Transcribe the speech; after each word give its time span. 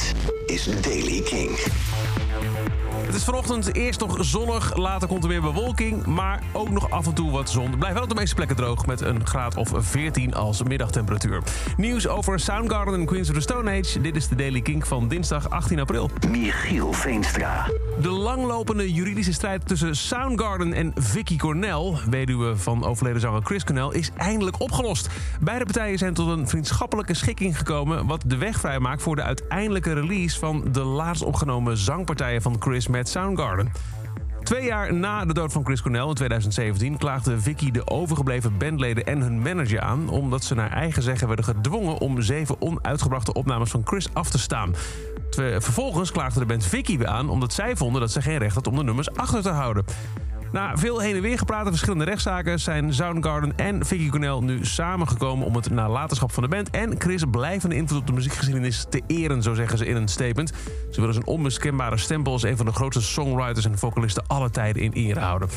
Dit 0.00 0.14
is 0.46 0.64
Daily 0.80 1.20
King. 1.20 1.58
Het 3.10 3.14
is 3.14 3.24
vanochtend 3.24 3.74
eerst 3.74 4.00
nog 4.00 4.16
zonnig, 4.20 4.76
later 4.76 5.08
komt 5.08 5.22
er 5.22 5.28
weer 5.28 5.40
bewolking, 5.40 6.06
maar 6.06 6.42
ook 6.52 6.70
nog 6.70 6.90
af 6.90 7.06
en 7.06 7.14
toe 7.14 7.30
wat 7.30 7.50
zon. 7.50 7.78
Blijft 7.78 7.94
wel 7.94 8.02
op 8.02 8.08
de 8.08 8.14
meeste 8.14 8.34
plekken 8.34 8.56
droog 8.56 8.86
met 8.86 9.00
een 9.00 9.26
graad 9.26 9.56
of 9.56 9.72
14 9.74 10.34
als 10.34 10.62
middagtemperatuur. 10.62 11.42
Nieuws 11.76 12.08
over 12.08 12.40
Soundgarden 12.40 12.94
en 12.94 13.06
Queens 13.06 13.28
of 13.28 13.34
the 13.34 13.40
Stone 13.40 13.70
Age. 13.70 14.00
Dit 14.00 14.16
is 14.16 14.28
de 14.28 14.34
Daily 14.34 14.60
King 14.60 14.86
van 14.86 15.08
dinsdag 15.08 15.50
18 15.50 15.80
april. 15.80 16.10
Michiel 16.28 16.92
Veenstra. 16.92 17.66
De 18.00 18.08
langlopende 18.08 18.92
juridische 18.92 19.32
strijd 19.32 19.68
tussen 19.68 19.96
Soundgarden 19.96 20.72
en 20.72 20.92
Vicky 20.94 21.36
Cornell, 21.36 21.92
weduwe 22.10 22.56
van 22.56 22.84
overleden 22.84 23.20
zanger 23.20 23.42
Chris 23.42 23.64
Cornell, 23.64 23.88
is 23.92 24.10
eindelijk 24.16 24.60
opgelost. 24.60 25.08
Beide 25.40 25.64
partijen 25.64 25.98
zijn 25.98 26.14
tot 26.14 26.28
een 26.28 26.48
vriendschappelijke 26.48 27.14
schikking 27.14 27.58
gekomen, 27.58 28.06
wat 28.06 28.22
de 28.26 28.36
weg 28.36 28.60
vrijmaakt 28.60 29.02
voor 29.02 29.16
de 29.16 29.22
uiteindelijke 29.22 29.92
release 29.92 30.38
van 30.38 30.64
de 30.72 30.82
laatst 30.82 31.22
opgenomen 31.22 31.76
van 32.38 32.56
Chris 32.58 32.88
met 32.88 33.08
Soundgarden. 33.08 33.72
Twee 34.42 34.64
jaar 34.64 34.94
na 34.94 35.24
de 35.24 35.34
dood 35.34 35.52
van 35.52 35.64
Chris 35.64 35.82
Cornell 35.82 36.08
in 36.08 36.14
2017 36.14 36.98
klaagde 36.98 37.40
Vicky 37.40 37.70
de 37.70 37.86
overgebleven 37.86 38.58
bandleden 38.58 39.06
en 39.06 39.20
hun 39.20 39.42
manager 39.42 39.80
aan... 39.80 40.08
omdat 40.08 40.44
ze 40.44 40.54
naar 40.54 40.70
eigen 40.70 41.02
zeggen 41.02 41.26
werden 41.26 41.44
gedwongen 41.44 41.98
om 41.98 42.22
zeven 42.22 42.60
onuitgebrachte 42.60 43.32
opnames 43.32 43.70
van 43.70 43.82
Chris 43.84 44.08
af 44.12 44.30
te 44.30 44.38
staan. 44.38 44.74
Vervolgens 45.30 46.12
klaagde 46.12 46.40
de 46.40 46.46
band 46.46 46.66
Vicky 46.66 46.98
weer 46.98 47.06
aan 47.06 47.28
omdat 47.28 47.52
zij 47.52 47.76
vonden 47.76 48.00
dat 48.00 48.12
ze 48.12 48.22
geen 48.22 48.38
recht 48.38 48.54
had 48.54 48.66
om 48.66 48.76
de 48.76 48.84
nummers 48.84 49.14
achter 49.14 49.42
te 49.42 49.48
houden. 49.48 49.84
Na 50.52 50.76
veel 50.76 50.98
heen 50.98 51.16
en 51.16 51.22
weer 51.22 51.38
gepraat 51.38 51.64
en 51.64 51.70
verschillende 51.70 52.04
rechtszaken 52.04 52.60
zijn 52.60 52.94
Soundgarden 52.94 53.56
en 53.56 53.86
Vicky 53.86 54.08
Cornell 54.08 54.38
nu 54.40 54.64
samengekomen 54.64 55.46
om 55.46 55.54
het 55.54 55.70
nalatenschap 55.70 56.32
van 56.32 56.42
de 56.42 56.48
band 56.48 56.70
en 56.70 56.94
Chris 56.98 57.24
blijvende 57.30 57.74
invloed 57.76 58.00
op 58.00 58.06
de 58.06 58.12
muziekgeschiedenis 58.12 58.86
te 58.88 59.02
eren, 59.06 59.42
zo 59.42 59.54
zeggen 59.54 59.78
ze 59.78 59.86
in 59.86 59.96
een 59.96 60.08
statement. 60.08 60.52
Ze 60.90 61.00
willen 61.00 61.14
zijn 61.14 61.26
onmiskenbare 61.26 61.96
stempel 61.96 62.32
als 62.32 62.42
een 62.42 62.56
van 62.56 62.66
de 62.66 62.72
grootste 62.72 63.02
songwriters 63.02 63.64
en 63.64 63.78
vocalisten 63.78 64.24
aller 64.26 64.50
tijden 64.50 64.82
in 64.82 64.92
ere 64.92 65.20
houden. 65.20 65.48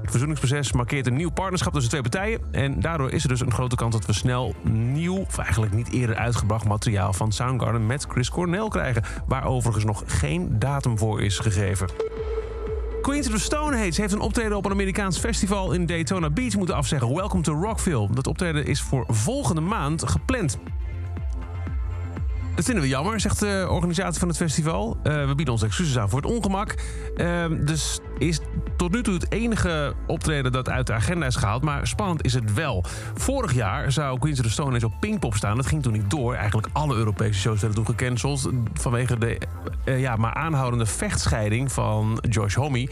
Het 0.00 0.10
verzoeningsproces 0.10 0.72
markeert 0.72 1.06
een 1.06 1.16
nieuw 1.16 1.30
partnerschap 1.30 1.72
tussen 1.72 1.90
twee 1.90 2.02
partijen. 2.02 2.40
En 2.50 2.80
daardoor 2.80 3.10
is 3.10 3.22
er 3.22 3.28
dus 3.28 3.40
een 3.40 3.52
grote 3.52 3.76
kans 3.76 3.94
dat 3.94 4.06
we 4.06 4.12
snel 4.12 4.54
nieuw, 4.70 5.16
of 5.16 5.38
eigenlijk 5.38 5.72
niet 5.72 5.92
eerder 5.92 6.16
uitgebracht 6.16 6.64
materiaal 6.64 7.12
van 7.12 7.32
Soundgarden 7.32 7.86
met 7.86 8.06
Chris 8.08 8.30
Cornell 8.30 8.68
krijgen. 8.68 9.02
Waar 9.26 9.44
overigens 9.44 9.84
nog 9.84 10.02
geen 10.06 10.58
datum 10.58 10.98
voor 10.98 11.22
is 11.22 11.38
gegeven. 11.38 11.88
Queens 13.02 13.26
of 13.26 13.32
the 13.32 13.40
Stone 13.40 13.76
heeft 13.76 14.12
een 14.12 14.20
optreden 14.20 14.56
op 14.56 14.64
een 14.64 14.70
Amerikaans 14.70 15.18
festival 15.18 15.72
in 15.72 15.86
Daytona 15.86 16.30
Beach 16.30 16.56
moeten 16.56 16.74
afzeggen. 16.74 17.14
Welcome 17.14 17.42
to 17.42 17.52
Rockville. 17.52 18.08
Dat 18.12 18.26
optreden 18.26 18.66
is 18.66 18.80
voor 18.80 19.04
volgende 19.08 19.60
maand 19.60 20.08
gepland. 20.08 20.58
Dat 22.60 22.68
vinden 22.68 22.88
we 22.88 22.94
jammer, 22.94 23.20
zegt 23.20 23.40
de 23.40 23.66
organisatie 23.70 24.18
van 24.18 24.28
het 24.28 24.36
festival. 24.36 24.96
Uh, 25.02 25.26
we 25.26 25.34
bieden 25.34 25.54
ons 25.54 25.62
excuses 25.62 25.98
aan 25.98 26.08
voor 26.08 26.20
het 26.20 26.30
ongemak. 26.30 26.74
Uh, 27.16 27.44
dus 27.60 28.00
is 28.18 28.40
tot 28.76 28.92
nu 28.92 29.02
toe 29.02 29.14
het 29.14 29.32
enige 29.32 29.94
optreden 30.06 30.52
dat 30.52 30.68
uit 30.68 30.86
de 30.86 30.92
agenda 30.92 31.26
is 31.26 31.36
gehaald. 31.36 31.62
Maar 31.62 31.86
spannend 31.86 32.24
is 32.24 32.34
het 32.34 32.54
wel. 32.54 32.84
Vorig 33.14 33.54
jaar 33.54 33.92
zou 33.92 34.18
Queens 34.18 34.40
of 34.40 34.50
Stone 34.50 34.76
Age 34.76 34.86
op 34.86 34.92
Pinkpop 35.00 35.34
staan. 35.34 35.56
Dat 35.56 35.66
ging 35.66 35.82
toen 35.82 35.92
niet 35.92 36.10
door. 36.10 36.34
Eigenlijk 36.34 36.68
alle 36.72 36.96
Europese 36.96 37.40
shows 37.40 37.60
werden 37.60 37.84
toen 37.84 37.94
gecanceld. 37.96 38.50
Vanwege 38.74 39.18
de 39.18 39.38
uh, 39.84 40.00
ja, 40.00 40.16
maar 40.16 40.34
aanhoudende 40.34 40.86
vechtscheiding 40.86 41.72
van 41.72 42.24
Josh 42.28 42.54
Homme. 42.54 42.88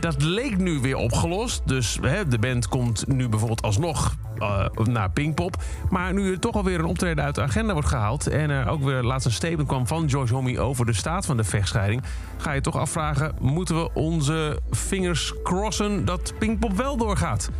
Dat 0.00 0.22
leek 0.22 0.58
nu 0.58 0.78
weer 0.78 0.96
opgelost. 0.96 1.62
Dus 1.64 1.98
hè, 2.02 2.28
de 2.28 2.38
band 2.38 2.68
komt 2.68 3.06
nu 3.06 3.28
bijvoorbeeld 3.28 3.62
alsnog 3.62 4.14
uh, 4.42 4.86
naar 4.86 5.10
Pinkpop. 5.10 5.62
Maar 5.90 6.12
nu 6.12 6.32
er 6.32 6.38
toch 6.38 6.54
alweer 6.54 6.78
een 6.78 6.84
optreden 6.84 7.24
uit 7.24 7.34
de 7.34 7.42
agenda 7.42 7.72
wordt 7.72 7.88
gehaald... 7.88 8.26
en 8.26 8.50
er 8.50 8.68
ook 8.68 8.82
weer 8.82 9.02
laatst 9.02 9.26
een 9.26 9.32
statement 9.32 9.68
kwam 9.68 9.86
van 9.86 10.10
George 10.10 10.34
Homme... 10.34 10.60
over 10.60 10.86
de 10.86 10.92
staat 10.92 11.26
van 11.26 11.36
de 11.36 11.44
vechtscheiding... 11.44 12.02
ga 12.36 12.52
je 12.52 12.60
toch 12.60 12.76
afvragen, 12.76 13.34
moeten 13.40 13.76
we 13.76 13.90
onze 13.94 14.60
vingers 14.70 15.34
crossen... 15.42 16.04
dat 16.04 16.32
Pinkpop 16.38 16.72
wel 16.72 16.96
doorgaat? 16.96 17.50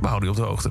We 0.00 0.06
houden 0.06 0.28
je 0.28 0.34
op 0.34 0.40
de 0.40 0.48
hoogte. 0.48 0.70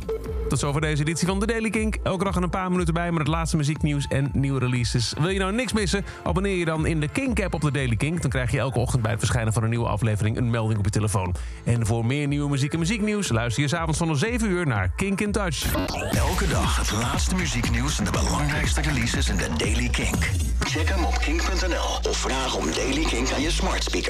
Tot 0.50 0.60
zover 0.60 0.82
deze 0.82 1.02
editie 1.02 1.28
van 1.28 1.40
The 1.40 1.46
Daily 1.46 1.70
Kink. 1.70 1.96
Elke 2.04 2.24
dag 2.24 2.36
een 2.36 2.50
paar 2.50 2.72
minuten 2.72 2.94
bij 2.94 3.12
met 3.12 3.20
het 3.20 3.28
laatste 3.28 3.58
muzieknieuws 3.58 4.08
en 4.08 4.30
nieuwe 4.34 4.60
releases. 4.60 5.14
Wil 5.20 5.30
je 5.30 5.40
nou 5.40 5.54
niks 5.54 5.74
missen? 5.74 6.06
Abonneer 6.24 6.56
je 6.56 6.66
dan 6.66 6.86
in 6.86 7.00
de 7.00 7.08
Kink-app 7.08 7.54
op 7.54 7.62
The 7.62 7.72
Daily 7.72 7.96
Kink. 7.96 8.22
Dan 8.22 8.30
krijg 8.30 8.52
je 8.52 8.60
elke 8.60 8.80
ochtend 8.80 9.02
bij 9.02 9.12
het 9.12 9.20
verschijnen 9.20 9.54
van 9.54 9.64
een 9.64 9.70
nieuwe 9.70 9.88
aflevering 9.88 10.38
een 10.38 10.50
melding 10.50 10.80
op 10.80 10.86
je 10.86 10.92
telefoon. 10.92 11.36
En 11.64 11.86
voor 11.86 12.06
meer 12.06 12.28
nieuwe 12.28 12.50
muziek 12.50 12.74
en 12.74 12.80
muzieknieuws 12.80 13.30
luister 13.30 13.64
je 13.64 13.70
s'avonds 13.70 13.98
van 13.98 14.18
7 14.18 14.50
uur 14.50 14.68
naar 14.68 14.92
Kink 14.96 15.22
in 15.22 15.32
Touch. 15.32 15.74
Elke 16.12 16.48
dag 16.48 16.78
het 16.78 16.92
laatste 16.92 17.36
muzieknieuws 17.36 18.00
en 18.00 18.06
de 18.06 18.12
belangrijkste 18.12 18.81
releases 18.81 19.30
in 19.30 19.38
The 19.38 19.50
Daily 19.58 19.90
Kink. 19.90 20.30
Check 20.60 20.90
hem 20.90 21.04
op 21.04 21.18
kink.nl 21.18 22.10
of 22.10 22.18
vraag 22.18 22.56
om 22.56 22.66
Daily 22.74 23.04
Kink 23.04 23.31
aan 23.31 23.42
je 23.42 23.52
smart 23.52 23.84
speaker. 23.84 24.08